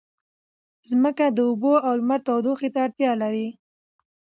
ځمکه 0.89 1.25
د 1.29 1.37
اوبو 1.49 1.73
او 1.87 1.93
لمر 1.99 2.19
تودوخې 2.27 2.69
ته 2.73 2.79
اړتیا 2.85 3.11
لري. 3.21 3.47